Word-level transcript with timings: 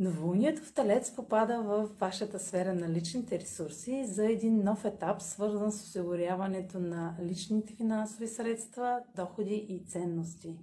Новолунието 0.00 0.62
в 0.62 0.72
Талец 0.72 1.14
попада 1.14 1.62
в 1.62 1.88
вашата 2.00 2.38
сфера 2.38 2.74
на 2.74 2.88
личните 2.88 3.40
ресурси 3.40 4.04
за 4.06 4.26
един 4.26 4.64
нов 4.64 4.84
етап, 4.84 5.22
свързан 5.22 5.72
с 5.72 5.82
осигуряването 5.82 6.78
на 6.78 7.16
личните 7.22 7.74
финансови 7.74 8.28
средства, 8.28 9.00
доходи 9.16 9.66
и 9.68 9.84
ценности. 9.86 10.58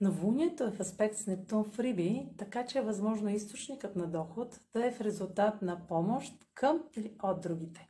Новолунието 0.00 0.64
е 0.64 0.70
в 0.70 0.80
аспект 0.80 1.16
с 1.16 1.26
Нептун 1.26 1.64
в 1.64 1.78
Риби, 1.78 2.28
така 2.38 2.66
че 2.66 2.78
е 2.78 2.82
възможно 2.82 3.28
източникът 3.28 3.96
на 3.96 4.06
доход 4.06 4.60
да 4.72 4.86
е 4.86 4.92
в 4.92 5.00
резултат 5.00 5.62
на 5.62 5.86
помощ 5.86 6.34
към 6.54 6.82
или 6.96 7.16
от 7.22 7.40
другите. 7.40 7.88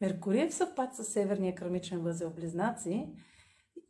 Меркурий 0.00 0.42
е 0.42 0.48
в 0.48 0.54
съвпад 0.54 0.94
с 0.94 1.04
Северния 1.04 1.54
кърмичен 1.54 2.00
възел 2.00 2.30
Близнаци– 2.30 3.08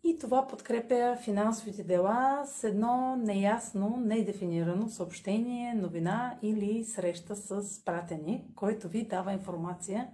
и 0.06 0.18
това 0.18 0.46
подкрепя 0.46 1.16
финансовите 1.24 1.84
дела 1.84 2.44
с 2.46 2.64
едно 2.64 3.16
неясно, 3.16 3.96
недефинирано 3.96 4.88
съобщение, 4.88 5.74
новина 5.74 6.38
или 6.42 6.84
среща 6.84 7.36
с 7.36 7.84
пратени, 7.84 8.46
който 8.54 8.88
ви 8.88 9.06
дава 9.06 9.32
информация 9.32 10.08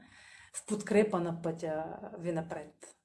в 0.55 0.67
подкрепа 0.67 1.21
на 1.21 1.43
пътя 1.43 1.85
ви 2.19 2.33
напред. 2.33 2.97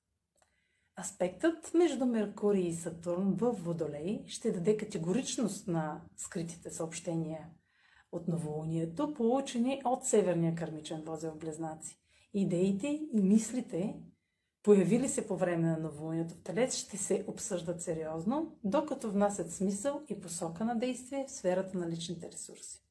Аспектът 1.00 1.74
между 1.74 2.06
Меркурий 2.06 2.68
и 2.68 2.74
Сатурн 2.74 3.34
в 3.34 3.52
Водолей 3.52 4.24
ще 4.28 4.52
даде 4.52 4.78
категоричност 4.78 5.68
на 5.68 6.02
скритите 6.18 6.70
съобщения 6.70 7.48
от 8.12 8.28
новолунието, 8.28 9.14
получени 9.14 9.82
от 9.86 10.06
Северния 10.06 10.56
кърмичен 10.56 11.04
возел 11.06 11.36
Близнаци. 11.36 12.00
Идеите 12.34 12.88
и 13.14 13.22
мислите 13.22 13.96
появили 14.68 15.10
се 15.10 15.28
по 15.28 15.38
време 15.38 15.68
на 15.68 15.78
новолунието 15.78 16.34
в 16.34 16.44
Телец, 16.44 16.76
ще 16.76 16.98
се 16.98 17.26
обсъждат 17.28 17.82
сериозно, 17.82 18.56
докато 18.64 19.12
внасят 19.12 19.52
смисъл 19.52 20.02
и 20.10 20.20
посока 20.20 20.66
на 20.66 20.76
действие 20.76 21.26
в 21.28 21.32
сферата 21.32 21.78
на 21.78 21.90
личните 21.90 22.32
ресурси. 22.32 22.84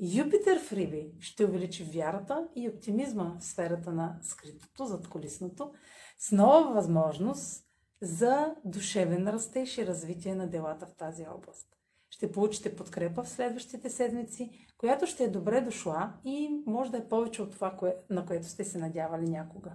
Юпитер 0.00 0.60
в 0.60 0.72
Риби 0.72 1.12
ще 1.20 1.44
увеличи 1.44 1.84
вярата 1.84 2.48
и 2.56 2.68
оптимизма 2.68 3.36
в 3.40 3.44
сферата 3.44 3.92
на 3.92 4.18
скритото, 4.22 4.86
задколисното, 4.86 5.72
с 6.18 6.32
нова 6.32 6.74
възможност 6.74 7.64
за 8.00 8.54
душевен 8.64 9.28
растеж 9.28 9.78
и 9.78 9.86
развитие 9.86 10.34
на 10.34 10.46
делата 10.46 10.86
в 10.86 10.94
тази 10.96 11.26
област. 11.36 11.68
Ще 12.10 12.32
получите 12.32 12.76
подкрепа 12.76 13.22
в 13.22 13.28
следващите 13.28 13.90
седмици, 13.90 14.66
която 14.78 15.06
ще 15.06 15.24
е 15.24 15.30
добре 15.30 15.60
дошла 15.60 16.12
и 16.24 16.62
може 16.66 16.90
да 16.90 16.98
е 16.98 17.08
повече 17.08 17.42
от 17.42 17.52
това, 17.52 17.78
на 18.10 18.26
което 18.26 18.46
сте 18.46 18.64
се 18.64 18.78
надявали 18.78 19.28
някога. 19.30 19.72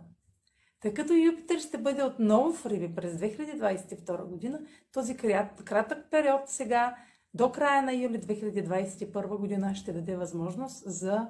Тъй 0.79 0.93
като 0.93 1.13
Юпитер 1.13 1.59
ще 1.59 1.77
бъде 1.77 2.03
отново 2.03 2.53
в 2.53 2.65
Риби 2.65 2.95
през 2.95 3.13
2022 3.13 4.23
година, 4.23 4.59
този 4.91 5.17
кратък 5.65 6.05
период 6.11 6.41
сега 6.45 6.95
до 7.33 7.51
края 7.51 7.81
на 7.81 7.93
юли 7.93 8.21
2021 8.21 9.37
година 9.37 9.75
ще 9.75 9.93
даде 9.93 10.15
възможност 10.15 10.83
за 10.85 11.29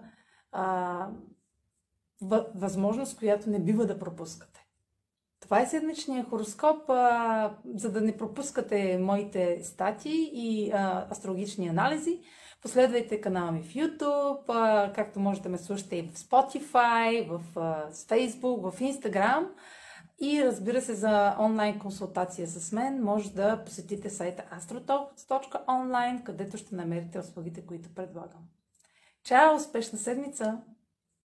а, 0.52 1.08
възможност, 2.56 3.20
която 3.20 3.50
не 3.50 3.60
бива 3.60 3.86
да 3.86 4.00
пропускате. 4.00 4.69
Това 5.50 5.62
е 5.62 5.66
седмичния 5.66 6.26
хороскоп, 6.26 6.90
а, 6.90 7.54
за 7.76 7.92
да 7.92 8.02
не 8.02 8.18
пропускате 8.18 8.98
моите 8.98 9.64
статии 9.64 10.30
и 10.34 10.72
а, 10.72 11.08
астрологични 11.12 11.68
анализи. 11.68 12.20
Последвайте 12.62 13.22
канала 13.22 13.52
ми 13.52 13.64
в 13.64 13.74
YouTube, 13.74 14.44
а, 14.48 14.94
както 14.94 15.20
можете 15.20 15.44
да 15.44 15.50
ме 15.50 15.58
слушате 15.58 15.96
и 15.96 16.02
в 16.02 16.14
Spotify, 16.14 17.30
в 17.30 17.42
а, 17.56 17.92
Facebook, 17.92 18.72
в 18.72 18.80
Instagram. 18.80 19.48
И 20.22 20.44
разбира 20.44 20.82
се, 20.82 20.94
за 20.94 21.36
онлайн 21.40 21.80
консултация 21.80 22.48
с 22.48 22.72
мен 22.72 23.04
може 23.04 23.34
да 23.34 23.64
посетите 23.66 24.10
сайта 24.10 24.44
astrotalks.online, 24.60 26.24
където 26.24 26.58
ще 26.58 26.76
намерите 26.76 27.20
услугите, 27.20 27.66
които 27.66 27.96
предлагам. 27.96 28.42
Чао! 29.24 29.56
Успешна 29.56 30.00
седмица! 30.00 30.62